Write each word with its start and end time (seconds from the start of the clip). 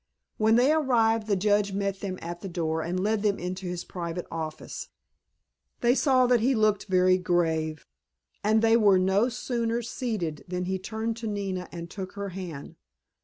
When 0.37 0.55
they 0.55 0.73
arrived 0.73 1.27
the 1.27 1.35
Judge 1.35 1.73
met 1.73 1.99
them 1.99 2.17
at 2.23 2.41
the 2.41 2.49
door 2.49 2.81
and 2.81 2.99
led 2.99 3.21
them 3.21 3.37
into 3.37 3.67
his 3.67 3.83
private 3.83 4.25
office. 4.31 4.87
They 5.81 5.93
saw 5.93 6.25
that 6.25 6.39
he 6.39 6.55
looked 6.55 6.87
very 6.87 7.19
grave, 7.19 7.85
and 8.43 8.63
they 8.63 8.75
were 8.77 8.97
no 8.97 9.29
sooner 9.29 9.83
seated 9.83 10.43
than 10.47 10.65
he 10.65 10.79
turned 10.79 11.17
to 11.17 11.27
Nina 11.27 11.69
and 11.71 11.87
took 11.87 12.13
her 12.13 12.29
hand. 12.29 12.77